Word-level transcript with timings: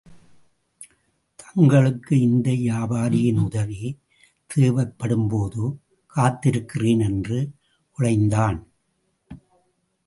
தங்களுக்கு 1.35 2.21
இந்த 2.21 2.51
வியாபாரியின் 2.51 3.43
உதவி 3.43 3.99
தேவைப்படும் 4.47 5.27
போது... 5.27 5.77
காத்திருக்கிறேன்! 6.15 7.03
என்று 7.03 7.39
குழைந்தான். 7.91 8.59